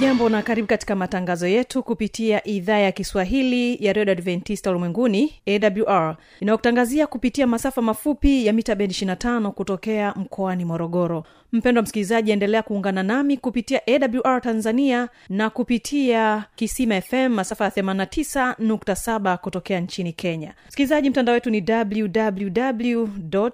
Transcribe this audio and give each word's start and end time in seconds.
ujambo 0.00 0.28
na 0.28 0.42
karibu 0.42 0.68
katika 0.68 0.96
matangazo 0.96 1.46
yetu 1.46 1.82
kupitia 1.82 2.46
idhaa 2.46 2.78
ya 2.78 2.92
kiswahili 2.92 3.86
ya 3.86 3.92
redio 3.92 4.12
adventista 4.12 4.70
ulimwenguni 4.70 5.34
awr 5.46 6.16
inayotangazia 6.40 7.06
kupitia 7.06 7.46
masafa 7.46 7.82
mafupi 7.82 8.46
ya 8.46 8.52
mita 8.52 8.74
bendi 8.74 8.94
25 8.94 9.50
kutokea 9.50 10.14
mkoani 10.16 10.64
morogoro 10.64 11.24
mpendwa 11.52 11.82
msikilizaji 11.82 12.30
endelea 12.30 12.62
kuungana 12.62 13.02
nami 13.02 13.36
kupitia 13.36 13.80
awr 13.86 14.40
tanzania 14.42 15.08
na 15.28 15.50
kupitia 15.50 16.44
kisima 16.56 17.00
fm 17.00 17.28
masafa 17.28 17.64
ya 17.64 17.70
89.7 17.70 19.36
kutokea 19.36 19.80
nchini 19.80 20.12
kenya. 20.12 20.54
Msikilizaji 20.68 21.10
mtandao 21.10 21.32
wetu 21.34 21.50
ni 21.50 21.64
www 21.68 23.08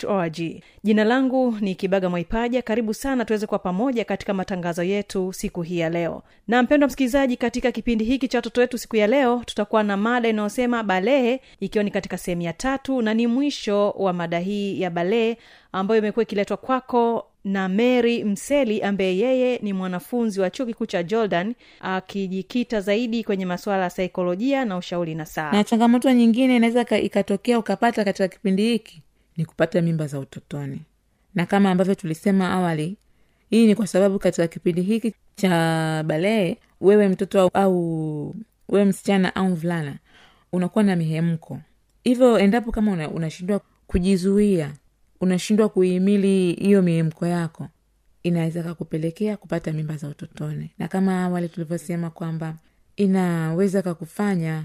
org 0.07 0.39
jina 0.85 1.05
langu 1.05 1.57
ni 1.61 1.75
kibaga 1.75 2.11
mwaipaja. 2.11 2.63
Karibu 2.63 2.95
sana 2.95 3.25
tuweze 3.25 3.47
kuwa 3.47 3.59
pamoja 3.59 4.05
katika 4.05 4.35
matangazo 4.35 4.83
yetu 4.83 5.33
siku 5.33 5.63
hii 5.63 5.79
ya 5.79 5.91
leo. 5.91 6.23
Na 6.49 6.63
mpendwa 6.63 6.87
msikilizaji 6.87 7.37
katika 7.37 7.73
kipindi 7.73 8.05
hiki 8.05 8.29
cha 8.29 8.39
watoto 8.39 8.61
wetu 8.61 8.79
siku 8.79 8.97
ya 8.97 9.07
leo 9.07 9.43
tutakuwa 9.47 9.83
na 9.83 9.97
mada 9.97 10.29
inayosema 10.29 10.83
balehe 10.83 11.41
ikiwa 11.61 11.85
ni 11.85 11.91
katika 11.91 12.19
sehemu 12.19 12.43
ya 12.43 12.53
tatu 12.53 13.03
na 13.03 13.15
ni 13.15 13.27
mwisho 13.27 13.91
wa 13.91 14.13
mada 14.13 14.39
hii 14.39 14.81
ya 14.81 14.91
balehe 14.91 15.39
ambayo 15.73 15.99
imekuwa 15.99 16.23
ikiletwa 16.23 16.57
kwako 16.57 17.27
na 17.47 17.69
mary 17.69 18.25
mseli 18.25 18.83
ambaye 18.83 19.19
yeye 19.19 19.59
ni 19.63 19.73
mwanafunzi 19.73 20.41
wa 20.41 20.51
chuo 20.51 20.67
kikuu 20.67 20.87
cha 20.87 21.03
jordan 21.03 21.55
akijikita 21.81 22.81
zaidi 22.81 23.25
kwenye 23.25 23.47
masuala 23.47 23.83
ya 23.83 23.91
saikolojia 23.91 24.65
na 24.65 24.77
ushauri 24.77 25.15
na 25.15 25.27
saa. 25.27 25.53
Na 25.53 25.65
changamoto 25.65 26.13
nyingine 26.13 26.57
inaweza 26.57 26.99
ikatokea 26.99 27.59
ukapata 27.59 28.05
katika 28.05 28.29
kipindi 28.29 28.63
hiki 28.63 29.03
ni 29.37 29.45
kupata 29.45 29.83
mimba 29.83 30.07
za 30.07 30.19
utotoni. 30.19 30.81
Na 31.35 31.47
kama 31.47 31.71
ambavyo 31.71 31.95
tulisema 31.95 32.51
awali 32.51 32.97
hii 33.51 33.67
ni 33.67 33.75
kwa 33.75 33.87
sababu 33.87 34.19
katika 34.19 34.49
kipindi 34.49 34.83
hiki 34.83 35.15
cha 35.37 36.03
balee 36.07 36.57
wewe 36.81 37.09
mtoto 37.09 37.51
au, 37.55 38.35
wewe 38.69 38.85
msichana 38.85 39.35
au 39.37 39.49
mvulana 39.49 39.97
unakuwa 40.53 40.85
na 40.85 40.97
mihemko. 40.97 41.59
Hivyo 42.05 42.39
endapo 42.39 42.73
kama 42.73 42.93
una- 42.93 43.11
unashindwa 43.11 43.61
kujizuia 43.87 44.73
unashindwa 45.21 45.69
kuihimili 45.69 46.53
hiyo 46.53 46.83
mihemko 46.83 47.27
yako 47.27 47.69
inaweza 48.23 48.63
kakupelekea 48.63 49.37
kupata 49.37 49.73
mimba 49.73 49.97
za 49.97 50.09
utotoni. 50.09 50.71
Na 50.79 50.89
kama 50.89 51.25
awali 51.25 51.49
tulivyosema 51.49 52.11
kwamba 52.11 52.57
inaweza 52.97 53.83
kakufanya 53.83 54.65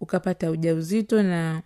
ukapata 0.00 0.50
ujauzito 0.50 1.22
na 1.22 1.62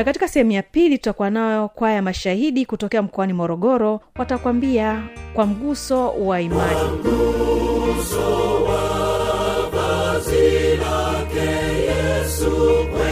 na 0.00 0.04
katika 0.04 0.28
sehemu 0.28 0.50
ya 0.50 0.62
pili 0.62 0.98
tutakuwa 0.98 1.30
nayo 1.30 1.68
kwaya 1.68 2.02
mashahidi 2.02 2.66
kutokea 2.66 3.02
mkoani 3.02 3.32
morogoro 3.32 4.00
watakwambia 4.18 5.02
kwa 5.34 5.46
mguso 5.46 6.10
wa 6.12 6.40
imani. 6.40 6.80
Lake 10.80 11.40
yesu 11.86 12.50
kweli 12.92 13.09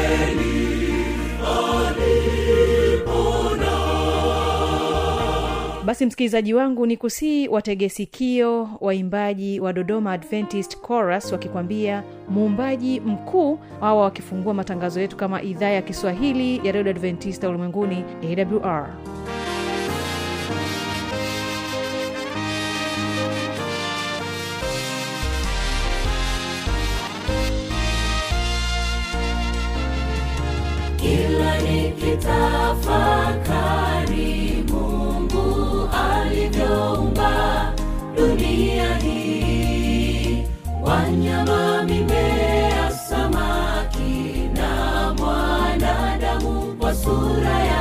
basi 5.89 6.07
msikilizaji 6.07 6.55
wangu 6.55 6.87
ni 6.87 6.97
kusii 6.97 7.49
wategesikio 7.49 8.69
waimbaji 8.81 9.61
wa 9.61 9.73
dodoma 9.73 10.13
adventist 10.13 10.87
chorus 10.87 11.33
wakikwambia 11.33 12.03
muumbaji 12.29 13.01
mkuu 13.01 13.59
awa 13.81 14.03
wakifungua 14.03 14.55
matangazo 14.55 15.01
yetu 15.01 15.17
kama 15.17 15.43
idhaa 15.43 15.69
ya 15.69 15.83
kiswahili 15.83 16.57
ya 16.67 16.73
redio 16.73 16.91
adventista 16.91 17.49
ulimwenguni 17.49 18.05
awr 18.23 18.89
kila 30.97 31.61
nikitafakari 31.61 33.98
alivyoumba 36.69 37.73
dunia 38.17 38.97
hii 38.97 40.45
wanyama 40.83 41.83
mimea 41.83 42.91
samaki 42.93 44.51
na 44.55 45.15
mwanadamu 45.19 46.77
kwa 46.81 46.95
sura 46.95 47.59
yake 47.65 47.78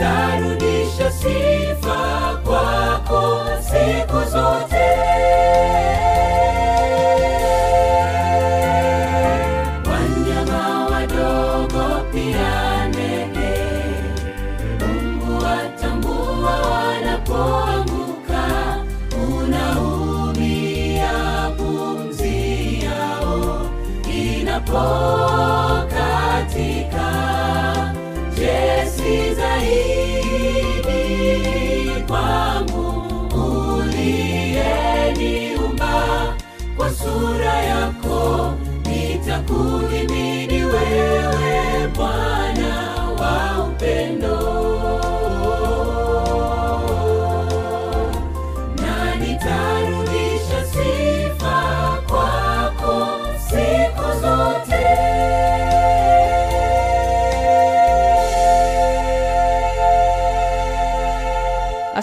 na 0.00 0.63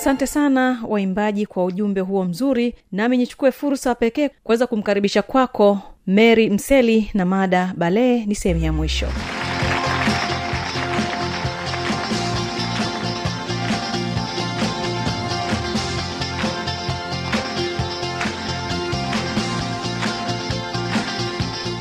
asante 0.01 0.27
sana 0.27 0.83
waimbaji 0.87 1.45
kwa 1.45 1.65
ujumbe 1.65 2.01
huo 2.01 2.23
mzuri 2.25 2.75
nami 2.91 3.17
nichukue 3.17 3.51
fursa 3.51 3.95
pekee 3.95 4.29
kuweza 4.43 4.67
kumkaribisha 4.67 5.21
kwako 5.21 5.79
mary 6.07 6.49
mseli 6.49 7.11
na 7.13 7.25
mada 7.25 7.73
balee 7.77 8.25
ni 8.25 8.35
sehemu 8.35 8.63
ya 8.63 8.73
mwisho. 8.73 9.07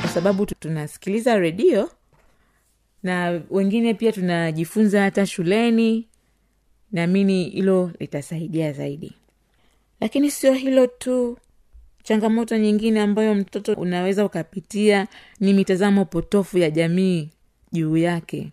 Kwa 0.01 0.09
sababu 0.09 0.45
tunasikiliza 0.45 1.37
redio 1.37 1.89
na 3.03 3.41
wengine 3.49 3.93
pia 3.93 4.11
tunajifunza 4.11 5.01
hata 5.01 5.25
shuleni 5.25 6.07
naamini 6.91 7.43
hilo 7.49 7.91
litasaidia 7.99 8.71
zaidi. 8.73 9.13
Lakini 10.01 10.31
sio 10.31 10.53
hilo 10.53 10.87
tu. 10.87 11.37
Changamoto 12.03 12.57
nyingine 12.57 13.01
ambayo 13.01 13.35
mtoto 13.35 13.73
unaweza 13.73 14.25
ukapitia 14.25 15.07
ni 15.39 15.53
mitazamo 15.53 16.05
potofu 16.05 16.57
ya 16.57 16.69
jamii 16.69 17.29
juu 17.71 17.97
yake. 17.97 18.51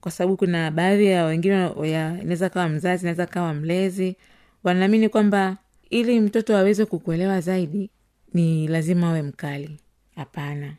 Kwa 0.00 0.10
sababu 0.10 0.36
kuna 0.36 0.70
baadhi 0.70 1.06
ya 1.06 1.24
wengine 1.24 1.68
inaweza 1.84 2.48
kawa 2.48 2.68
mzazi 2.68 3.04
naweza 3.04 3.26
kawa 3.26 3.54
mlezi 3.54 4.16
wanaamini 4.64 5.08
kwamba 5.08 5.56
ili 5.90 6.20
mtoto 6.20 6.56
aweze 6.56 6.84
kukuelewa 6.84 7.40
zaidi 7.40 7.90
ni 8.34 8.68
lazima 8.68 9.08
awe 9.08 9.22
mkali. 9.22 9.80
Hapana. 10.16 10.74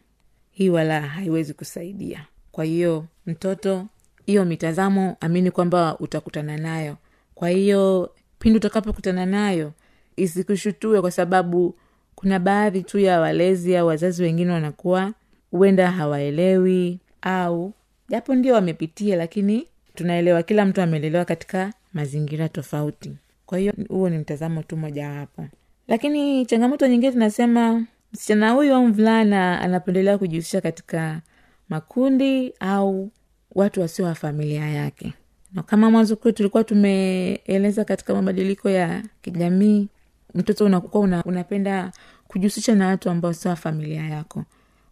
Hii 0.51 0.69
wala 0.69 1.01
haiwezi 1.01 1.53
kusaidia. 1.53 2.25
Kwa 2.51 2.63
hiyo 2.65 3.05
mtoto 3.25 3.87
hiyo 4.25 4.45
mitazamo 4.45 5.17
amini 5.19 5.51
kwamba 5.51 5.97
utakutana 5.99 6.57
nayo. 6.57 6.97
Kwa 7.35 7.49
hiyo 7.49 8.11
pindi 8.39 8.57
utakapokutana 8.57 9.25
nayo 9.25 9.73
isikushutue 10.15 11.01
kwa 11.01 11.11
sababu 11.11 11.75
kuna 12.15 12.39
baadhi 12.39 12.83
tu 12.83 12.99
ya 12.99 13.19
walezi 13.19 13.77
au 13.77 13.87
wazazi 13.87 14.23
wengine 14.23 14.51
wanakuwa 14.51 15.13
huenda 15.51 15.91
hawaelewi 15.91 16.99
au 17.21 17.73
japo 18.09 18.35
ndio 18.35 18.53
wamepitia 18.53 19.15
lakini 19.15 19.67
tunaelewa 19.95 20.43
kila 20.43 20.65
mtu 20.65 20.81
amelelewa 20.81 21.25
katika 21.25 21.73
mazingira 21.93 22.49
tofauti. 22.49 23.11
Kwa 23.45 23.57
hiyo 23.57 23.73
huo 23.89 24.09
ni 24.09 24.17
mtazamo 24.17 24.63
tu 24.63 24.77
mojawapo 24.77 25.47
lakini 25.87 26.45
changamoto 26.45 26.87
nyingine 26.87 27.11
tunasema 27.11 27.85
msichana 28.13 28.51
huyu 28.51 28.75
au 28.75 28.87
mvulana 28.87 29.61
anapendelea 29.61 30.17
kujihusisha 30.17 30.61
katika 30.61 31.21
makundi 31.69 32.53
au 32.59 33.11
watu 33.55 33.81
wasio 33.81 34.05
wa 34.05 34.15
familia 34.15 34.69
yake. 34.69 35.13
Na 35.53 35.63
kama 35.63 35.91
mwanzo 35.91 36.15
kule 36.15 36.33
tulikuwa 36.33 36.63
tumeeleza 36.63 37.85
katika 37.85 38.13
mabadiliko 38.13 38.69
ya 38.69 39.03
kijamii 39.21 39.87
mtoto 40.35 40.65
unakuwa 40.65 41.03
una, 41.03 41.23
unapenda 41.23 41.91
kujihusisha 42.27 42.75
na 42.75 42.87
watu 42.87 43.09
ambao 43.09 43.33
sio 43.33 43.49
wa 43.51 43.55
familia 43.57 44.03
yako. 44.07 44.43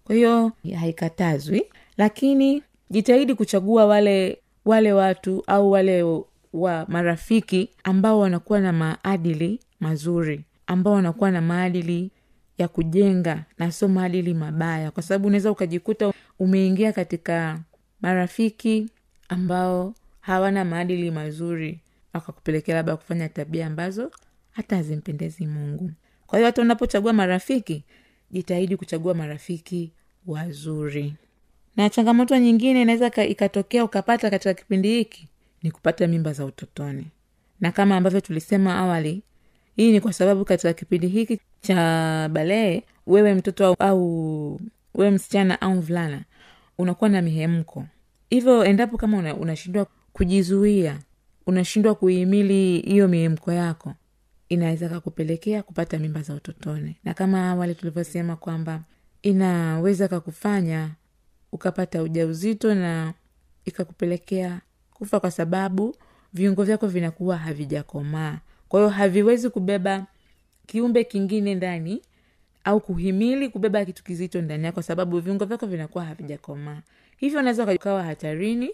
Kwa 0.04 0.16
hiyo 0.16 0.52
haikatazwi 0.80 1.64
lakini 1.98 2.64
jitahidi 2.90 3.36
kuchagua 3.36 3.86
wale 3.86 4.38
wale 4.66 4.94
watu 4.94 5.44
au 5.48 5.72
wale 5.72 6.04
wa 6.54 6.86
marafiki 6.88 7.70
ambao 7.84 8.20
wanakuwa 8.20 8.60
na 8.60 8.74
maadili 8.74 9.60
mazuri 9.80 10.46
ambao 10.68 10.94
wanakuwa 10.94 11.32
na 11.32 11.42
maadili 11.42 12.12
ya 12.58 12.68
kujenga 12.68 13.44
na 13.58 13.72
sio 13.72 13.88
maadili 13.88 14.34
mabaya. 14.34 14.92
Kwa 14.92 15.04
sababu 15.04 15.28
unaweza 15.28 15.52
ukajikuta 15.52 16.14
umeingia 16.40 16.94
katika 16.94 17.60
marafiki 18.02 18.90
ambao 19.30 19.94
hawana 20.22 20.66
maadili 20.66 21.12
mazuri 21.12 21.80
akakupelekea 22.14 22.76
labda 22.76 22.98
kufanya 22.98 23.30
tabia 23.30 23.68
ambazo 23.68 24.12
hata 24.52 24.76
hazimpendezi 24.76 25.46
mungu. 25.48 25.92
Kwa 26.28 26.40
hiyo 26.40 26.46
hata 26.46 26.62
unapochagua 26.62 27.14
marafiki 27.14 27.84
jitahidi 28.32 28.78
kuchagua 28.78 29.14
marafiki 29.14 29.92
wazuri. 30.28 31.14
Na 31.76 31.90
changamoto 31.90 32.38
nyingine 32.38 32.82
inaweza 32.82 33.26
ikatokea 33.26 33.84
ukapata 33.84 34.30
katika 34.30 34.54
kipindi 34.54 34.90
hiki 34.90 35.28
ni 35.64 35.72
kupata 35.72 36.08
mimba 36.08 36.34
za 36.34 36.46
utotoni. 36.46 37.08
Na 37.60 37.72
kama 37.72 37.98
ambavyo 37.98 38.22
tulisema 38.22 38.76
awali 38.78 39.22
hii 39.76 39.92
ni 39.92 40.02
kwa 40.02 40.14
sababu 40.14 40.46
katika 40.46 40.74
kipindi 40.74 41.08
hiki 41.08 41.40
cha 41.62 41.76
balee 42.32 42.82
wewe 43.08 43.34
mtoto 43.34 43.66
au, 43.68 43.76
au 43.80 44.62
wewe 44.96 45.12
msichana 45.12 45.62
au 45.62 45.74
mvulana 45.76 46.22
unakuwa 46.80 47.10
na 47.10 47.22
mihemko. 47.22 47.86
Hivyo 48.30 48.66
endapo 48.66 48.98
kama 48.98 49.18
una- 49.18 49.36
unashindwa 49.36 49.88
kujizuia 50.14 51.00
unashindwa 51.48 51.96
kuhimili 51.96 52.80
hiyo 52.82 53.08
mihemko 53.08 53.52
yako 53.52 53.94
inaweza 54.50 54.90
kakupelekea 54.90 55.64
kupata 55.64 56.00
mimba 56.00 56.22
za 56.22 56.34
utotoni. 56.34 56.96
Na 57.04 57.14
kama 57.14 57.50
awali 57.50 57.76
tulivyosema 57.76 58.36
kwamba 58.36 58.82
inaweza 59.22 60.08
kakufanya 60.08 60.92
ukapata 61.52 62.04
ujauzito 62.04 62.76
na 62.76 63.14
ikakupelekea 63.66 64.62
kufa 64.94 65.20
kwa 65.20 65.32
sababu 65.32 65.96
viungo 66.34 66.64
vyako 66.64 66.88
vinakuwa 66.88 67.38
havijakomaa. 67.38 68.40
Kwa 68.70 68.80
hiyo 68.80 68.90
haviwezi 68.90 69.50
kubeba 69.50 70.06
kiumbe 70.66 71.04
kingine 71.04 71.56
ndani 71.56 72.02
au 72.64 72.80
kuhimili 72.82 73.50
kubeba 73.50 73.86
kitu 73.86 74.04
kizito 74.04 74.42
ndani 74.42 74.66
yako 74.66 74.82
sababu 74.82 75.20
viungo 75.20 75.46
vyako 75.46 75.66
vinakuwa 75.66 76.06
havijakomaa. 76.06 76.82
Hivyo 77.18 77.40
unaweza 77.40 77.74
ukawa 77.74 78.04
hatarini 78.04 78.70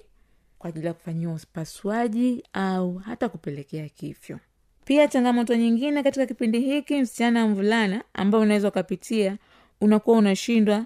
kwa 0.60 0.70
ajili 0.70 0.88
ya 0.88 0.94
kufanyiwa 0.94 1.34
upasuaji 1.34 2.44
au 2.54 2.96
hata 2.98 3.30
kupelekea 3.30 3.90
kifyo. 3.90 4.40
Pia 4.86 5.08
changamoto 5.08 5.56
nyingine 5.56 6.04
katika 6.04 6.26
kipindi 6.26 6.60
hiki 6.60 7.02
msichana 7.02 7.48
mvulana 7.48 8.04
ambao 8.14 8.42
unaweza 8.42 8.68
ukapitia 8.68 9.38
unakuwa 9.82 10.18
unashindwa 10.18 10.86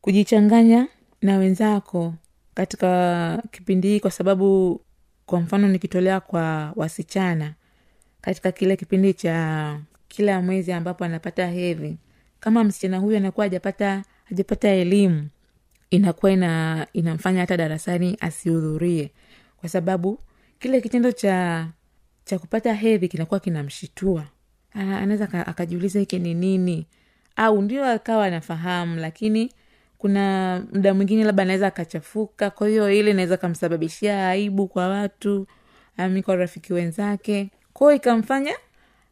kujichanganya 0.00 0.88
na 1.22 1.38
wenzako 1.38 2.14
katika 2.54 3.42
kipindi 3.50 3.88
hii 3.88 4.00
kwa 4.00 4.10
sababu 4.10 4.80
kwa 5.26 5.40
mfano 5.40 5.68
nikitolea 5.68 6.20
kwa 6.20 6.72
wasichana 6.76 7.54
katika 8.20 8.52
kile 8.52 8.76
kipindi 8.76 9.14
cha 9.14 9.78
kila 10.08 10.42
mwezi 10.42 10.72
ambapo 10.72 11.04
anapata 11.04 11.46
hedhi 11.46 11.96
kama 12.46 12.64
msichana 12.64 12.98
huyu 12.98 13.16
anakuwa 13.16 13.46
hajapata 13.46 14.02
hajapata 14.24 14.68
elimu 14.68 15.28
inakuwa 15.90 16.32
ina 16.32 16.86
inamfanya 16.92 17.40
hata 17.40 17.56
darasani 17.56 18.16
asihudhurie. 18.20 19.10
Kwa 19.56 19.68
sababu 19.68 20.18
kile 20.58 20.80
kitendo 20.80 21.12
cha 21.12 21.66
cha 22.24 22.38
kupata 22.38 22.74
hedhi 22.74 23.08
kinakuwa 23.08 23.40
kinamshitua. 23.40 24.24
Anaweza 24.74 25.46
akajiuliza 25.46 26.00
hiki 26.00 26.18
ni 26.18 26.34
nini? 26.34 26.86
Au 27.36 27.62
ndio 27.62 27.84
akawa 27.84 28.26
anafahamu 28.26 28.96
lakini 28.96 29.52
kuna 29.98 30.62
mda 30.72 30.94
mwingine 30.94 31.24
labda 31.24 31.42
anaweza 31.42 31.66
akachafuka. 31.66 32.50
Kwa 32.50 32.68
hiyo 32.68 32.92
ile 32.92 33.10
inaweza 33.10 33.36
kamsababishia 33.36 34.28
aibu 34.28 34.68
kwa 34.68 34.88
watu 34.88 35.46
ami 35.96 36.22
kwa 36.22 36.36
rafiki 36.36 36.72
wenzake. 36.72 37.50
Kwao 37.72 37.92
ikamfanya 37.92 38.54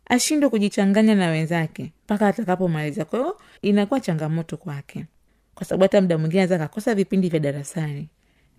ashindwe 0.07 0.49
kujichanganya 0.49 1.15
na 1.15 1.27
wenzake 1.29 1.93
mpaka 2.05 2.29
atakapomaliza. 2.29 3.05
Kwa 3.05 3.19
hiyo 3.19 3.39
inakuwa 3.63 4.01
changamoto 4.01 4.57
kwake. 4.57 5.07
Kwa 5.55 5.67
sababu 5.67 5.83
hata 5.83 6.01
muda 6.01 6.19
mwingine 6.19 6.43
anaweza 6.43 6.65
akakosa 6.65 6.95
vipindi 6.95 7.29
vya 7.29 7.41
darasani 7.41 8.09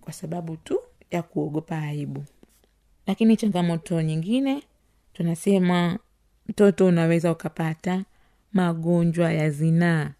kwa 0.01 0.13
sababu 0.13 0.57
tu 0.57 0.79
ya 1.11 1.21
kuogopa 1.23 1.77
aibu. 1.81 2.23
Lakini 3.07 3.37
changamoto 3.37 4.01
nyingine 4.01 4.63
tunasema 5.13 5.99
mtoto 6.49 6.85
unaweza 6.85 7.31
ukapata 7.31 8.03
magonjwa 8.53 9.31
ya 9.33 9.49
zinaa. 9.49 10.11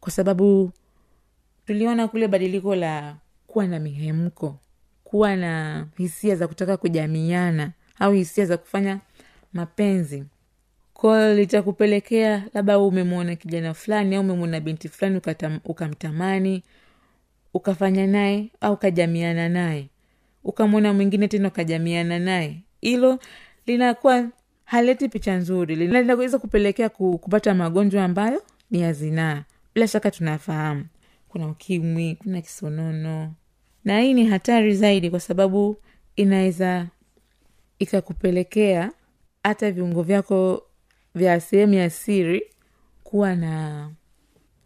Kwa 0.00 0.12
sababu 0.12 0.72
tuliona 1.66 2.08
kule 2.08 2.28
badiliko 2.28 2.74
la 2.76 3.16
kuwa 3.46 3.66
na 3.66 3.78
mihemko 3.78 4.58
kuwa 5.04 5.36
na 5.36 5.86
hisia 5.96 6.36
za 6.36 6.48
kutaka 6.48 6.76
kujamiana 6.76 7.72
au 7.98 8.12
hisia 8.12 8.46
za 8.46 8.56
kufanya 8.56 9.00
mapenzi 9.52 10.24
kwayo 10.96 11.34
litakupelekea 11.34 12.44
labda 12.54 12.78
umemwona 12.78 13.36
kijana 13.36 13.74
fulani 13.74 14.14
au 14.16 14.20
umemwona 14.22 14.60
binti 14.60 14.88
fulani 14.88 15.20
ukamtamani 15.64 16.62
ukafanya 17.54 18.06
naye 18.06 18.50
au 18.60 18.72
ukajamiana 18.74 19.48
naye 19.48 19.88
ukamwona 20.44 20.92
mwingine 20.92 21.28
tena 21.28 21.48
ukajamiana 21.48 22.18
naye. 22.18 22.62
Hilo 22.80 23.18
linakuwa 23.66 24.28
haleti 24.64 25.08
picha 25.08 25.36
nzuri 25.36 25.76
Lina- 25.76 26.00
linaweza 26.00 26.38
kupelekea 26.38 26.88
kupata 26.88 27.54
magonjwa 27.54 28.04
ambayo 28.04 28.42
ni 28.70 28.80
ya 28.80 28.92
zinaa. 28.92 29.44
Bila 29.74 29.88
shaka 29.88 30.10
tunafahamu. 30.10 30.86
Kuna 31.28 31.48
ukimwi 31.48 32.14
kuna 32.14 32.40
kisonono. 32.40 33.32
Na 33.84 34.00
hii 34.00 34.14
ni 34.14 34.26
hatari 34.26 34.74
zaidi 34.74 35.10
kwa 35.10 35.20
sababu 35.20 35.76
inaweza 36.16 36.86
ikakupelekea 37.78 38.90
hata 39.44 39.70
viungo 39.70 40.02
vyako 40.02 40.62
vya 41.16 41.40
sehemu 41.40 41.74
ya 41.74 41.90
siri 41.90 42.42
kuwa 43.04 43.36
na 43.36 43.90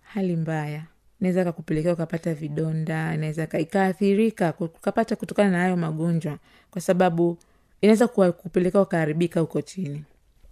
hali 0.03 0.37
mbaya. 0.37 0.83
Naweza 1.21 1.45
kakupelekea 1.45 1.93
ukapata 1.93 2.35
vidonda 2.35 3.17
naweza 3.17 3.59
ikaathirika 3.59 4.55
ukapata 4.61 5.17
kutokana 5.17 5.51
na 5.51 5.59
hayo 5.59 5.77
magonjwa 5.77 6.39
kwa 6.71 6.81
sababu 6.81 7.39
inaweza 7.81 8.09
kupelekea 8.09 8.81
ukaharibika 8.81 9.41
huko 9.41 9.63
chini 9.63 10.05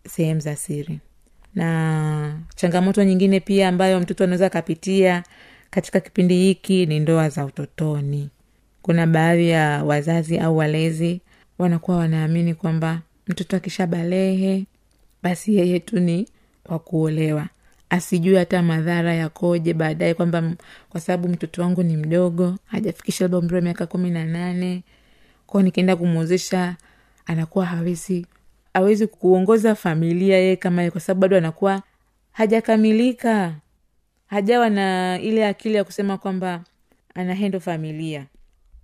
sehemu 0.08 0.40
za 0.40 0.56
siri. 0.56 1.00
Na 1.54 2.40
changamoto 2.56 3.04
nyingine 3.04 3.40
pia 3.40 3.68
ambayo 3.68 4.00
mtoto 4.00 4.24
anaweza 4.24 4.46
akapitia 4.46 5.22
katika 5.70 6.00
kipindi 6.00 6.34
hiki 6.38 6.86
ni 6.86 7.00
ndoa 7.00 7.28
za 7.28 7.44
utotoni. 7.44 8.30
Kuna 8.82 9.06
baadhi 9.06 9.48
ya 9.48 9.84
wazazi 9.84 10.38
au 10.38 10.56
walezi 10.56 11.20
wanakuwa 11.58 11.96
wanaamini 11.96 12.54
kwamba 12.54 13.00
mtoto 13.26 13.56
akishabalehe 13.56 14.64
basi 15.22 15.56
yeye 15.56 15.80
tu 15.80 16.00
ni 16.00 16.28
kwa 16.64 16.78
kuolewa. 16.78 17.46
Asijue 17.90 18.38
hata 18.38 18.62
madhara 18.62 19.14
yakoje 19.14 19.74
baadaye 19.74 20.14
kwamba 20.14 20.52
kwa 20.90 21.00
sababu 21.00 21.28
mtoto 21.28 21.62
wangu 21.62 21.82
ni 21.82 21.96
mdogo 21.96 22.56
hajafikisha 22.66 23.24
labda 23.24 23.38
umri 23.38 23.54
wa 23.56 23.60
miaka 23.62 23.86
kumi 23.86 24.10
na 24.10 24.24
nane 24.24 24.82
kwao 25.46 25.62
nikienda 25.62 25.96
kumwozesha 25.96 26.76
anakuwa 27.26 27.66
hawezi 27.66 28.26
hawezi 28.74 29.06
kuongoza 29.06 29.74
familia 29.74 30.36
yeye 30.38 30.56
kama 30.56 30.82
ye, 30.82 30.90
kwa 30.90 31.00
sababu 31.00 31.20
bado 31.20 31.36
anakuwa 31.36 31.82
hajakamilika. 32.32 33.54
Hajawa 34.26 34.70
na 34.70 35.18
ile 35.22 35.46
akili 35.46 35.74
ya 35.74 35.84
kusema 35.84 36.18
kwamba 36.18 36.64
anahendo 37.14 37.60
familia. 37.60 38.26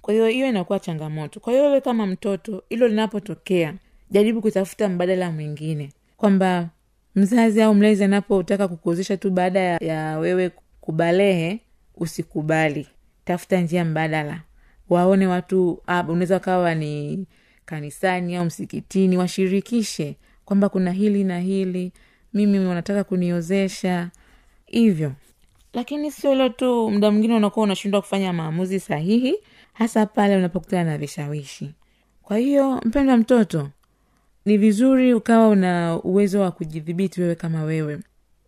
Kwa 0.03 0.15
hiyo 0.15 0.27
hiyo 0.29 0.49
inakuwa 0.49 0.81
changamoto. 0.81 1.41
Kwa 1.41 1.53
hiyo 1.53 1.65
wewe 1.65 1.81
kama 1.81 2.07
mtoto 2.07 2.63
hilo 2.69 2.89
linapotokea 2.89 3.75
jaribu 4.11 4.41
kutafuta 4.43 4.89
mbadala 4.89 5.31
mwingine 5.31 5.91
kwamba 6.25 6.69
mzazi 7.15 7.63
au 7.63 7.75
mlezi 7.75 8.05
anapotaka 8.05 8.69
kukuozesha 8.69 9.17
tu 9.17 9.31
baada 9.31 9.61
ya, 9.61 9.77
ya 9.81 10.19
wewe 10.19 10.51
kubalehe 10.81 11.61
usikubali. 11.97 12.89
Tafuta 13.25 13.61
njia 13.61 13.85
mbadala. 13.85 14.41
Waone 14.89 15.27
watu 15.27 15.83
ah, 15.87 16.03
unaweza 16.03 16.39
kawa 16.41 16.75
ni 16.75 17.27
kanisani 17.65 18.37
au 18.37 18.45
msikitini 18.45 19.17
washirikishe 19.17 20.17
kwamba 20.45 20.69
kuna 20.69 20.93
hili 20.93 21.25
na 21.25 21.41
hili 21.41 21.93
mimi 22.35 22.59
wanataka 22.59 23.05
kuniozesha. 23.05 24.11
Hivyo. 24.67 25.13
Lakini 25.73 26.11
sio 26.11 26.31
hilo 26.31 26.49
tu 26.49 26.91
mda 26.91 27.11
mwingine 27.11 27.35
unakuwa 27.35 27.65
unashindwa 27.65 28.01
kufanya 28.01 28.33
maamuzi 28.33 28.81
sahihi 28.81 29.35
hasa 29.73 30.07
pale 30.07 30.37
unapokutana 30.37 30.91
na 30.91 30.99
vishawishi. 30.99 31.75
Kwa 32.23 32.37
hiyo 32.39 32.81
mpendwa 32.85 33.17
mtoto 33.17 33.71
ni 34.45 34.59
vizuri 34.59 35.15
ukawa 35.15 35.49
una 35.49 36.01
uwezo 36.03 36.41
wa 36.41 36.51
kujidhibiti 36.51 37.21
wewe 37.21 37.35
kama 37.35 37.63
wewe. 37.63 38.01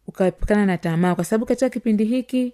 Ukaepukana 0.06 0.66
na 0.66 0.78
tamaa. 0.78 1.14
Kwa 1.14 1.24
sababu 1.24 1.46
katika 1.46 1.70
kipindi 1.70 2.04
hiki 2.04 2.52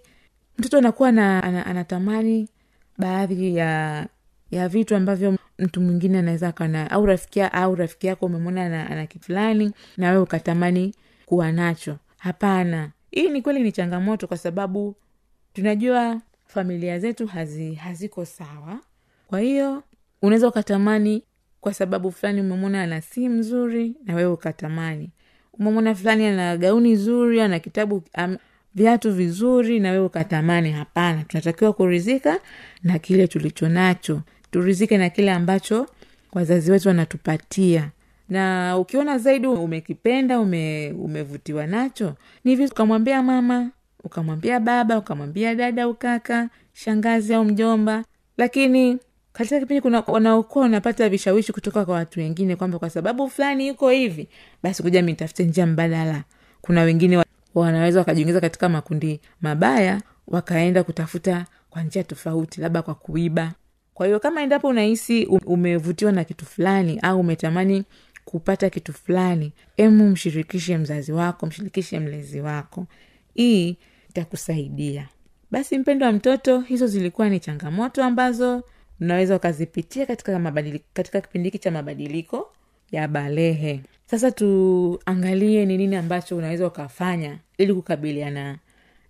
mtoto 0.57 0.77
anakuwa 0.77 1.11
na, 1.11 1.43
ana, 1.43 1.65
anatamani 1.65 2.49
baadhi 2.97 3.55
ya 3.55 4.07
ya 4.51 4.69
vitu 4.69 4.95
ambavyo 4.95 5.37
mtu 5.59 5.81
mwingine 5.81 6.19
anaweza 6.19 6.51
kana 6.51 6.91
au 6.91 7.05
rafiki 7.05 7.41
au 7.41 7.75
rafiki 7.75 8.07
yako 8.07 8.25
umemwona 8.25 8.65
ana, 8.65 8.89
ana 8.89 9.07
kitu 9.07 9.33
na 9.33 10.09
wewe 10.09 10.17
ukatamani 10.21 10.95
kuwa 11.25 11.51
nacho. 11.51 11.97
Hapana. 12.17 12.91
Hii 13.11 13.29
ni 13.29 13.41
kweli 13.41 13.63
ni 13.63 13.71
changamoto 13.71 14.27
kwa 14.27 14.37
sababu 14.37 14.95
tunajua 15.53 16.21
familia 16.45 16.99
zetu 16.99 17.27
hazi, 17.27 17.73
haziko 17.73 18.25
sawa. 18.25 18.79
Kwa 19.27 19.39
hiyo 19.39 19.83
unaweza 20.21 20.47
ukatamani 20.47 21.23
kwa 21.63 21.73
sababu 21.73 22.11
fulani 22.11 22.41
umemwona 22.41 22.83
ana 22.83 23.01
simu 23.01 23.35
nzuri 23.35 23.95
na 24.05 24.15
wewe 24.15 24.31
ukatamani. 24.31 25.09
Umemwona 25.59 25.95
fulani 25.95 26.25
ana 26.25 26.57
gauni 26.57 26.95
zuri 26.95 27.41
ana 27.41 27.59
kitabu 27.59 28.03
am, 28.13 28.37
viatu 28.75 29.13
vizuri 29.13 29.79
na 29.79 29.91
wewe 29.91 30.05
ukatamani. 30.05 30.71
Hapana 30.71 31.23
tunatakiwa 31.23 31.73
kurizika 31.73 32.39
na 32.83 32.99
kile 32.99 33.27
tulicho 33.27 33.69
nacho. 33.69 34.21
Turizike 34.51 34.97
na 34.97 35.09
kile 35.09 35.31
ambacho 35.31 35.87
wazazi 36.33 36.71
wetu 36.71 36.87
wanatupatia. 36.87 37.89
Na 38.29 38.77
ukiona 38.77 39.17
zaidi 39.17 39.47
umekipenda 39.47 40.39
ume, 40.39 40.91
umevutiwa 40.99 41.67
nacho 41.67 42.15
ni 42.43 42.51
hivi 42.51 42.65
ukamwambia 42.65 43.23
mama 43.23 43.69
ukamwambia 44.03 44.59
baba 44.59 44.97
ukamwambia 44.97 45.55
dada 45.55 45.87
ukaka 45.87 46.49
shangazi 46.73 47.33
au 47.33 47.45
mjomba. 47.45 48.03
Lakini 48.37 48.97
katika 49.33 49.59
kipindi 49.59 49.81
kuna 49.81 49.99
wanaokuwa 50.07 50.61
wanapata 50.63 51.09
vishawishi 51.09 51.53
kutoka 51.53 51.85
kwa 51.85 51.95
watu 51.95 52.19
wengine 52.19 52.55
kwamba 52.55 52.79
kwa 52.79 52.89
sababu 52.89 53.29
fulani 53.29 53.67
yuko 53.67 53.89
hivi 53.89 54.27
basi 54.63 54.83
kuja 54.83 55.01
mitafute 55.01 55.43
njia 55.45 55.65
mbadala. 55.65 56.23
Kuna 56.61 56.81
wengine 56.81 57.17
wa- 57.17 57.25
wanaweza 57.55 57.99
wakajiingiza 57.99 58.41
katika 58.41 58.69
makundi 58.69 59.19
mabaya 59.41 60.01
wakaenda 60.27 60.83
kutafuta 60.83 61.45
kwa 61.69 61.83
njia 61.83 62.03
tofauti 62.03 62.61
labda 62.61 62.81
kwa 62.81 62.95
kuiba. 62.95 63.51
Kwa 63.93 64.05
hiyo 64.05 64.19
kama 64.19 64.41
endapo 64.41 64.67
unahisi 64.67 65.25
umevutiwa 65.25 66.11
na 66.11 66.23
kitu 66.23 66.45
fulani 66.45 66.99
au 67.01 67.19
umetamani 67.19 67.83
kupata 68.25 68.69
kitu 68.69 68.93
fulani 68.93 69.53
emu 69.77 70.09
mshirikishe 70.09 70.77
mzazi 70.77 71.11
wako 71.11 71.45
mshirikishe 71.45 71.99
mlezi 71.99 72.41
wako. 72.41 72.85
Hii 73.33 73.77
itakusaidia. 74.09 75.07
Basi 75.51 75.77
mpendo 75.77 76.05
wa 76.05 76.11
mtoto 76.11 76.59
hizo 76.59 76.87
zilikuwa 76.87 77.29
ni 77.29 77.39
changamoto 77.39 78.03
ambazo 78.03 78.63
unaweza 79.03 79.35
ukazipitia 79.35 80.05
katika, 80.05 80.39
mabadili, 80.39 80.81
katika 80.93 81.21
kipindi 81.21 81.47
hiki 81.49 81.59
cha 81.59 81.71
mabadiliko 81.71 82.51
ya 82.91 83.07
balehe. 83.07 83.81
Sasa 84.05 84.31
tuangalie 84.31 85.65
ni 85.65 85.77
nini 85.77 85.95
ambacho 85.95 86.37
unaweza 86.37 86.67
ukafanya 86.67 87.37
ili 87.57 87.73
kukabiliana 87.73 88.57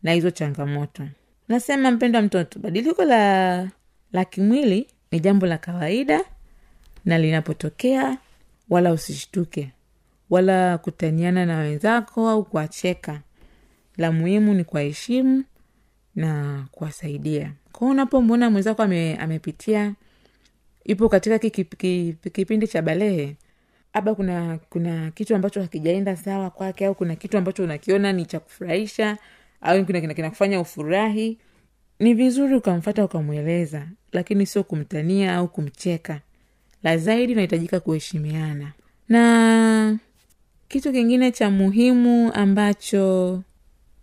na 0.03 0.11
hizo 0.13 0.31
changamoto. 0.31 1.03
Nasema 1.49 1.91
mpendo 1.91 2.17
wa 2.19 2.25
mtoto 2.25 2.59
badiliko 2.59 3.05
la 3.05 3.67
la 4.13 4.25
kimwili 4.25 4.87
ni 5.11 5.19
jambo 5.19 5.45
la 5.45 5.57
kawaida 5.57 6.21
na 7.05 7.17
linapotokea 7.17 8.17
wala 8.69 8.91
usishtuke 8.91 9.71
wala 10.29 10.77
kutaniana 10.77 11.45
na 11.45 11.57
wenzako 11.57 12.29
au 12.29 12.43
kuwacheka. 12.43 13.21
La 13.97 14.11
muhimu 14.11 14.53
ni 14.53 14.63
kuwaheshimu 14.63 15.43
na 16.15 16.65
kuwasaidia. 16.71 17.51
Kwao 17.71 17.91
unapomwona 17.91 18.49
mwenzako 18.49 18.83
ame, 18.83 19.15
amepitia 19.17 19.93
ipo 20.85 21.09
katika 21.09 21.39
ki- 21.39 21.49
ki- 21.51 21.63
ki- 21.65 22.15
kipindi 22.31 22.67
cha 22.67 22.81
balehe 22.81 23.35
aba 23.93 24.15
kuna 24.15 24.59
kuna 24.69 25.11
kitu 25.11 25.35
ambacho 25.35 25.61
hakijaenda 25.61 26.15
sawa 26.15 26.49
kwake 26.49 26.85
au 26.85 26.95
kuna 26.95 27.15
kitu 27.15 27.37
ambacho 27.37 27.63
unakiona 27.63 28.13
ni 28.13 28.25
cha 28.25 28.39
kufurahisha 28.39 29.17
au 29.61 29.85
kinakufanya 29.85 30.59
ufurahi 30.59 31.37
ni 31.99 32.13
vizuri 32.13 32.55
ukamfata 32.55 33.05
ukamweleza 33.05 33.87
lakini 34.11 34.45
sio 34.45 34.63
kumtania 34.63 35.35
au 35.35 35.47
kumcheka. 35.47 36.21
La 36.83 36.97
zaidi 36.97 37.33
unahitajika 37.33 37.79
kuheshimiana. 37.79 38.71
Na 39.09 39.97
kitu 40.67 40.91
kingine 40.91 41.31
cha 41.31 41.49
muhimu 41.49 42.33
ambacho 42.33 43.41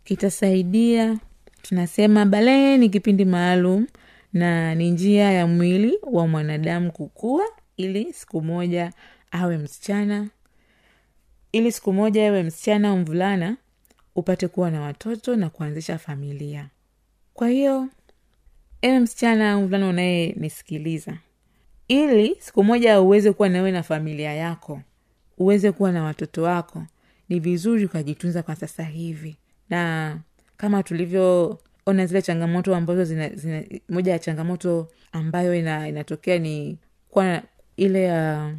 kitasaidia 0.05 1.19
tunasema 1.63 2.27
balehe 2.27 2.77
ni 2.79 2.89
kipindi 2.89 3.25
maalum 3.25 3.87
na 4.33 4.75
ni 4.75 4.91
njia 4.91 5.33
ya 5.33 5.47
mwili 5.47 5.99
wa 6.03 6.27
mwanadamu 6.27 6.93
kukua 6.93 7.45
ili 7.77 8.13
siku 8.13 8.43
moja 8.43 8.93
awe 9.31 9.59
msichana. 9.59 10.29
Ili 11.53 11.73
siku 11.73 11.93
moja 11.93 12.29
awe 12.29 12.43
msichana 12.43 12.89
au 12.89 12.97
mvulana 12.99 13.57
upate 14.15 14.49
kuwa 14.49 14.71
na 14.71 14.81
watoto 14.81 15.37
na 15.37 15.51
kuanzisha 15.51 15.99
familia. 15.99 16.69
Kwa 17.35 17.49
hiyo 17.49 17.89
ewe 18.83 19.01
msichana 19.01 19.53
au 19.53 19.61
mvulana 19.63 19.89
unayenisikiliza 19.89 21.15
ili 21.89 22.37
siku 22.39 22.65
moja 22.65 23.01
uweze 23.01 23.33
kuwa 23.33 23.49
nawe 23.49 23.71
na 23.73 23.83
familia 23.83 24.35
yako 24.35 24.81
uweze 25.39 25.73
kuwa 25.73 25.93
na 25.93 26.03
watoto 26.03 26.43
wako 26.43 26.83
ni 27.29 27.41
vizuri 27.41 27.85
ukajitunza 27.85 28.43
kwa 28.43 28.57
sasa 28.57 28.83
hivi. 28.85 29.37
Na 29.71 30.19
kama 30.61 30.83
tulivyoona 30.83 32.07
zile 32.07 32.23
changamoto 32.23 32.77
ambazo 32.77 33.05
zina, 33.05 33.29
zina, 33.29 33.63
moja 33.89 34.13
ya 34.13 34.19
changamoto 34.19 34.89
ambayo 35.13 35.55
ina, 35.55 35.89
inatokea 35.89 36.39
ni 36.39 36.79
kwa 37.11 37.43
ile 37.77 38.03
ya 38.03 38.53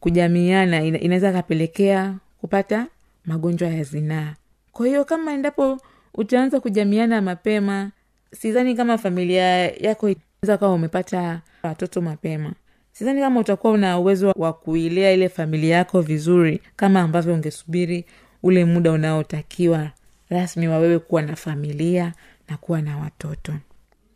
kujamiana 0.00 0.82
ina, 0.84 1.00
inaweza 1.00 1.32
kapelekea 1.32 2.14
kupata 2.40 2.86
magonjwa 3.24 3.68
ya 3.68 3.82
zinaa. 3.84 4.34
Kwa 4.72 4.86
hiyo 4.86 5.04
kama 5.04 5.32
endapo 5.32 5.78
utaanza 6.14 6.60
kujamiana 6.60 7.22
mapema 7.22 7.90
sidhani 8.32 8.74
kama 8.74 8.98
familia 8.98 9.44
yako 9.70 10.14
kawa 10.60 10.74
umepata 10.74 11.40
watoto 11.62 12.00
mapema. 12.00 12.52
Sidhani 12.92 13.20
kama 13.20 13.40
utakuwa 13.40 13.72
una 13.72 13.98
uwezo 13.98 14.32
wa 14.36 14.52
kuilea 14.52 15.12
ile 15.12 15.28
familia 15.28 15.76
yako 15.76 16.00
vizuri 16.00 16.60
kama 16.76 17.00
ambavyo 17.00 17.34
ungesubiri 17.34 18.04
ule 18.42 18.64
muda 18.64 18.92
unaotakiwa 18.92 19.90
rasmi 20.34 20.68
wa 20.68 20.78
wewe 20.78 20.98
kuwa 20.98 21.22
na 21.22 21.36
familia 21.36 22.12
na 22.48 22.56
kuwa 22.56 22.82
na 22.82 22.98
watoto. 22.98 23.52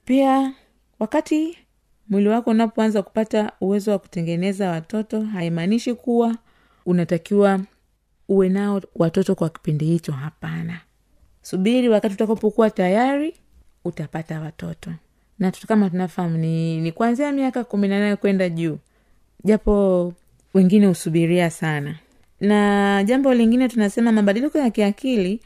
Pia 0.04 0.52
wakati 0.98 1.58
mwili 2.08 2.28
wako 2.28 2.50
unapoanza 2.50 3.02
kupata 3.02 3.52
uwezo 3.60 3.90
wa 3.90 3.98
kutengeneza 3.98 4.70
watoto 4.70 5.20
haimaanishi 5.22 5.94
kuwa 5.94 6.36
unatakiwa 6.86 7.60
uwe 8.28 8.48
nao 8.48 8.82
watoto 8.96 9.34
kwa 9.34 9.48
kipindi 9.48 9.84
hicho 9.84 10.12
hapana. 10.12 10.80
Subiri 11.42 11.88
wakati 11.88 12.14
utakapokuwa 12.14 12.70
tayari 12.70 13.34
utapata 13.84 14.40
watoto. 14.40 14.90
Na 15.38 15.50
kama 15.50 15.90
tunafahamu 15.90 16.38
ni, 16.38 16.80
ni 16.80 16.92
kuanzia 16.92 17.32
miaka 17.32 17.64
kumi 17.64 17.88
na 17.88 17.98
nane 18.00 18.16
kwenda 18.16 18.48
juu. 18.48 18.78
Japo 19.44 20.12
wengine 20.54 20.86
husubiria 20.86 21.50
sana. 21.50 21.94
Na 22.40 23.04
jambo 23.04 23.34
lingine 23.34 23.68
tunasema 23.68 24.12
mabadiliko 24.12 24.58
ya 24.58 24.70
kiakili 24.70 25.40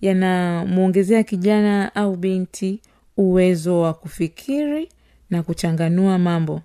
yanamwongezea 0.00 1.22
kijana 1.22 1.94
au 1.94 2.16
binti 2.16 2.80
uwezo 3.16 3.80
wa 3.80 3.94
kufikiri 3.94 4.88
na 5.30 5.42
kuchanganua 5.42 6.18
mambo. 6.18 6.62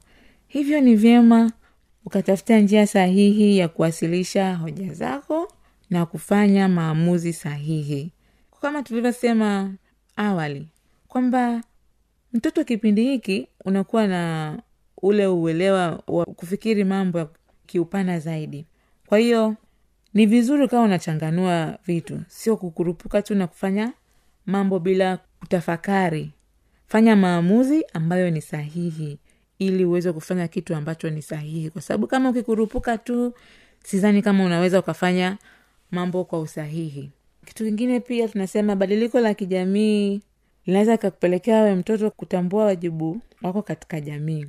Hivyo 0.47 0.81
ni 0.81 0.95
vyema 0.95 1.51
ukatafuta 2.05 2.59
njia 2.59 2.87
sahihi 2.87 3.57
ya 3.57 3.67
kuwasilisha 3.67 4.55
hoja 4.55 4.93
zako 4.93 5.53
na 5.89 6.05
kufanya 6.05 6.67
maamuzi 6.67 7.33
sahihi. 7.33 8.11
Kama 8.61 8.83
tulivyosema 8.83 9.73
awali 10.15 10.67
kwamba 11.07 11.61
mtoto 12.33 12.63
kipindi 12.63 13.03
hiki 13.03 13.47
unakuwa 13.65 14.07
na 14.07 14.57
ule 15.01 15.27
uelewa 15.27 16.03
wa 16.07 16.25
kufikiri 16.25 16.83
mambo 16.83 17.29
kiupana 17.65 18.19
zaidi. 18.19 18.65
Kwa 19.07 19.17
hiyo 19.17 19.55
ni 20.13 20.25
vizuri 20.25 20.63
ukawa 20.63 20.83
unachanganua 20.83 21.77
vitu. 21.85 22.21
Sio 22.27 22.57
kukurupuka 22.57 23.21
tu 23.21 23.35
na 23.35 23.47
kufanya 23.47 23.93
mambo 24.45 24.79
bila 24.79 25.17
kutafakari. 25.39 26.31
Fanya 26.87 27.15
maamuzi 27.15 27.85
ambayo 27.93 28.29
ni 28.29 28.41
sahihi 28.41 29.17
ili 29.59 29.85
uweze 29.85 30.11
kufanya 30.11 30.47
kitu 30.47 30.75
ambacho 30.75 31.09
ni 31.09 31.21
sahihi. 31.21 31.69
Kwa 31.69 31.81
sababu 31.81 32.07
kama 32.07 32.29
ukikurupuka 32.29 32.97
tu 32.97 33.33
sidhani 33.83 34.21
kama 34.21 34.43
unaweza 34.45 34.79
ukafanya 34.79 35.37
mambo 35.91 36.23
kwa 36.25 36.39
usahihi. 36.39 37.11
Kitu 37.45 37.63
kingine 37.65 37.99
pia 37.99 38.27
tunasema 38.27 38.75
badiliko 38.75 39.19
la 39.19 39.33
kijamii 39.33 40.21
linaweza 40.65 40.97
kakupelekea 40.97 41.61
we 41.63 41.75
mtoto 41.75 42.11
kutambua 42.11 42.65
wajibu 42.65 43.21
wako 43.41 43.61
katika 43.61 44.01
jamii. 44.01 44.45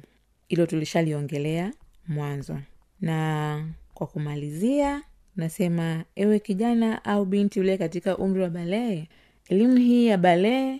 Ilo 0.48 0.66
tulishaliongelea 0.66 1.72
mwanzo. 2.08 2.58
Na 3.00 3.66
kwa 3.94 4.06
kumalizia 4.06 5.02
nasema 5.36 6.04
ewe 6.16 6.38
kijana 6.38 7.04
au 7.04 7.24
binti 7.24 7.60
uliye 7.60 7.78
katika 7.78 8.16
umri 8.18 8.42
wa 8.42 8.50
balee 8.50 9.04
elimu 9.48 9.76
hii 9.76 10.06
ya 10.06 10.18
balee 10.18 10.78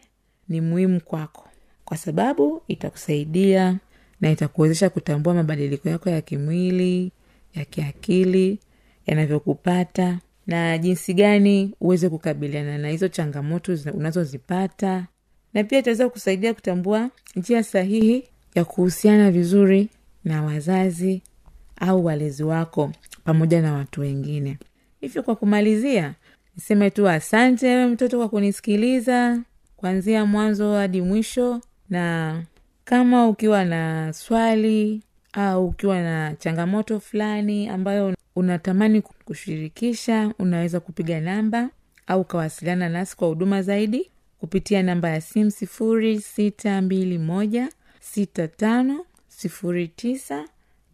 ni 0.48 0.60
muhimu 0.60 1.00
kwako 1.00 1.48
kwa 1.84 1.96
sababu 1.96 2.62
itakusaidia 2.68 3.78
na 4.20 4.30
itakuwezesha 4.30 4.90
kutambua 4.90 5.34
mabadiliko 5.34 5.88
yako 5.88 6.10
ya 6.10 6.20
kimwili 6.20 7.12
ya 7.54 7.64
kiakili 7.64 8.58
yanavyokupata 9.06 10.18
na 10.46 10.78
jinsi 10.78 11.14
gani 11.14 11.74
uweze 11.80 12.08
kukabiliana 12.08 12.78
na 12.78 12.88
hizo 12.88 13.08
changamoto 13.08 13.78
unazozipata. 13.94 15.06
Na 15.54 15.64
pia 15.64 15.78
itaweza 15.78 16.08
kusaidia 16.08 16.54
kutambua 16.54 17.10
njia 17.36 17.62
sahihi 17.62 18.24
ya 18.54 18.64
kuhusiana 18.64 19.30
vizuri 19.30 19.88
na 20.24 20.42
wazazi 20.42 21.22
au 21.82 22.04
walezi 22.04 22.42
wako 22.44 22.92
pamoja 23.24 23.62
na 23.62 23.72
watu 23.72 24.00
wengine. 24.00 24.58
Hivyo 25.00 25.22
kwa 25.22 25.36
kumalizia 25.36 26.14
niseme 26.56 26.90
tu 26.90 27.08
asante 27.08 27.66
wewe 27.66 27.86
mtoto 27.86 28.18
kwa 28.18 28.28
kunisikiliza 28.28 29.40
kuanzia 29.76 30.26
mwanzo 30.26 30.74
hadi 30.74 31.00
mwisho 31.02 31.60
na 31.90 32.42
kama 32.84 33.28
ukiwa 33.28 33.64
na 33.64 34.12
swali 34.12 35.02
au 35.32 35.66
ukiwa 35.66 36.00
na 36.02 36.34
changamoto 36.38 37.00
fulani 37.00 37.68
ambayo 37.68 38.14
unatamani 38.36 39.02
kushirikisha 39.24 40.34
unaweza 40.38 40.80
kupiga 40.80 41.20
namba 41.20 41.68
au 42.06 42.20
ukawasiliana 42.20 42.88
nasi 42.88 43.16
kwa 43.16 43.28
huduma 43.28 43.62
zaidi 43.62 44.10
kupitia 44.38 44.82
namba 44.82 45.10
ya 45.10 45.20
simu 45.20 45.50
sifuri 45.50 46.20
sita 46.20 46.82
mbili 46.82 47.18
moja 47.18 47.68
sita 48.00 48.48
tano 48.48 49.04
sifuri 49.28 49.88
tisa 49.88 50.44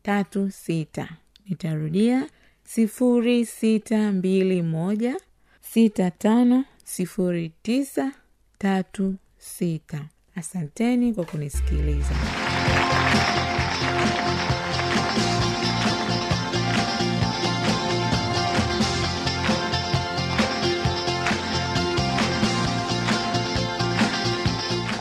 tatu 0.02 0.50
sita. 0.50 1.08
Nitarudia. 1.48 2.26
Sifuri 2.64 3.46
sita 3.46 4.12
mbili 4.12 4.62
moja. 4.62 5.16
Sita 5.60 6.10
tano. 6.10 6.64
Sifuri 6.84 7.52
tisa. 7.62 8.12
Tatu 8.58 9.14
sita. 9.38 10.04
Asanteni 10.34 11.14
kwa 11.14 11.24
kunisikiliza 11.24 12.14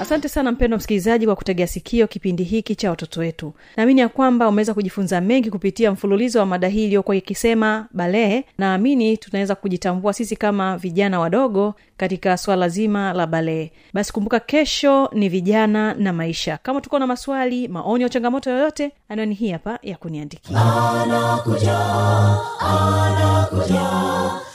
asante 0.01 0.29
sana 0.29 0.51
mpendo 0.51 0.77
msikilizaji 0.77 1.25
kwa 1.25 1.35
kutegea 1.35 1.67
sikio 1.67 2.07
kipindi 2.07 2.43
hiki 2.43 2.75
cha 2.75 2.89
watoto 2.89 3.19
wetu. 3.19 3.53
Naamini 3.77 4.01
ya 4.01 4.09
kwamba 4.09 4.47
umeweza 4.47 4.73
kujifunza 4.73 5.21
mengi 5.21 5.49
kupitia 5.51 5.91
mfululizo 5.91 6.39
wa 6.39 6.45
mada 6.45 6.67
hii 6.67 6.85
iliyokuwa 6.85 7.15
ikisema 7.17 7.87
balee 7.91 8.43
naamini 8.57 9.17
tunaweza 9.17 9.55
kujitambua 9.55 10.13
sisi 10.13 10.35
kama 10.35 10.77
vijana 10.77 11.19
wadogo 11.19 11.75
katika 11.97 12.37
swala 12.37 12.69
zima 12.69 13.13
la 13.13 13.27
balee 13.27 13.69
basi 13.93 14.13
kumbuka 14.13 14.39
kesho 14.39 15.09
ni 15.13 15.29
vijana 15.29 15.93
na 15.93 16.13
maisha. 16.13 16.57
Kama 16.63 16.81
tuko 16.81 16.99
na 16.99 17.07
maswali 17.07 17.67
maoni 17.67 18.03
au 18.03 18.09
changamoto 18.09 18.49
yoyote 18.49 18.91
anwani 19.09 19.35
hii 19.35 19.51
hapa 19.51 19.79
ya 19.83 19.97
kuniandikia. 19.97 20.57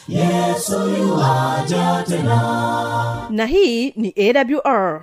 Yesoja 0.08 2.04
tena. 2.08 3.26
Na 3.30 3.46
hii 3.46 3.90
ni 3.96 4.14
awr 4.16 5.02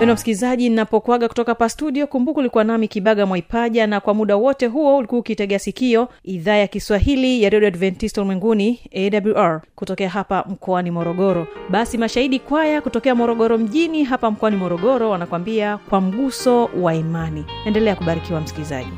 pendo 0.00 0.14
msikilizaji 0.14 0.68
ninapokuaga 0.68 1.28
kutoka 1.28 1.54
pa 1.54 1.68
studio 1.68 2.06
kumbuka 2.06 2.40
ulikuwa 2.40 2.64
nami 2.64 2.88
kibaga 2.88 3.26
mwaipaja 3.26 3.86
na 3.86 4.00
kwa 4.00 4.14
muda 4.14 4.36
wote 4.36 4.66
huo 4.66 4.96
ulikuwa 4.96 5.18
ukitegea 5.20 5.58
sikio 5.58 6.08
idhaa 6.24 6.54
ya 6.56 6.66
kiswahili 6.66 7.42
ya 7.42 7.50
redio 7.50 7.68
adventista 7.68 8.20
ulimwenguni 8.20 8.80
awr 8.94 9.60
kutokea 9.74 10.08
hapa 10.08 10.44
mkoani 10.48 10.90
morogoro. 10.90 11.46
Basi 11.70 11.98
mashahidi 11.98 12.38
kwaya 12.38 12.80
kutokea 12.80 13.14
morogoro 13.14 13.58
mjini 13.58 14.04
hapa 14.04 14.30
mkoani 14.30 14.56
morogoro 14.56 15.10
wanakwambia 15.10 15.78
kwa 15.78 16.00
mguso 16.00 16.64
wa 16.80 16.94
imani. 16.94 17.44
Endelea 17.66 17.96
kubarikiwa 17.96 18.40
msikilizaji. 18.40 18.90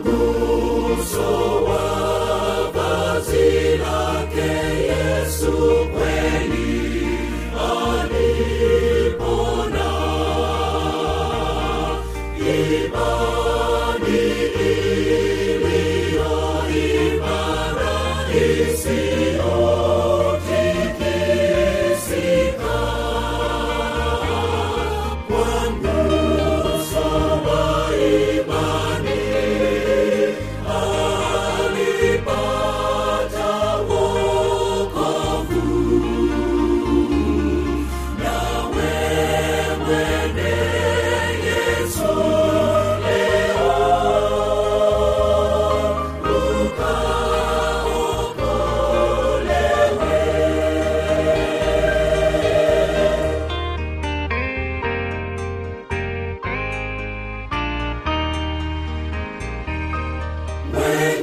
Yesu 0.00 0.59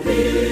We. 0.06 0.47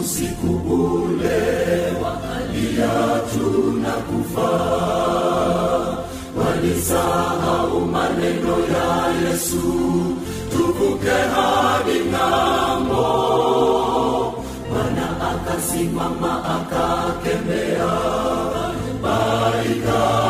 Usiku 0.00 0.50
ule 0.74 1.92
wakalia 2.02 3.20
tunakufa 3.32 4.50
walisahau 6.36 7.80
maneno 7.80 8.56
ya 8.72 8.88
yesu 9.30 9.66
tuvuke 10.52 11.10
hadi 11.34 11.98
ng'ambo. 12.10 13.08
Bwana 14.70 15.06
akasimama 15.30 16.32
akakemea. 16.56 17.92
Baikakoma 19.02 20.29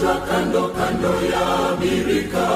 mgonjwa 0.00 0.16
kando 0.26 0.62
kando 0.68 1.12
ya 1.32 1.46
birika 1.80 2.48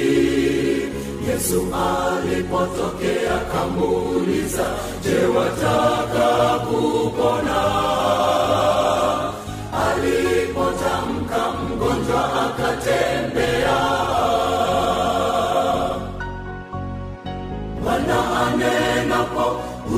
Yesu 1.28 1.60
alipotokea 1.74 3.36
kamuuliza 3.52 4.66
je 5.04 5.18
wataka 5.26 6.28
kupona 6.58 7.60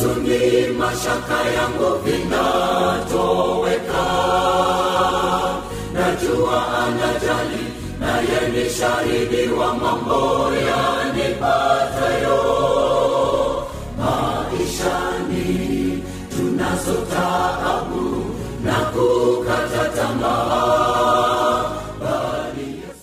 huzuni, 0.00 0.66
mashaka 0.78 1.38
yangu 1.56 1.90
vinatoweka. 2.04 4.04
Najua 5.94 6.58
anajali, 6.78 7.64
naye 8.00 8.40
ni 8.52 8.64
shahidi 8.70 9.52
wa 9.52 9.74
mambo 9.74 10.52
yanipatayo 10.68 12.40
maishani. 13.98 16.02
Tunazo 16.36 16.94
taabu 17.12 18.04
na 18.64 18.74
kukata 18.74 19.84
tamaa 19.96 20.89